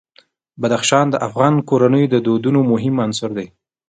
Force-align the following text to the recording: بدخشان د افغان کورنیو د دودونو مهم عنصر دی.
بدخشان 0.61 1.05
د 1.11 1.15
افغان 1.27 1.53
کورنیو 1.69 2.11
د 2.13 2.15
دودونو 2.25 2.59
مهم 2.71 2.95
عنصر 3.05 3.29
دی. 3.37 3.47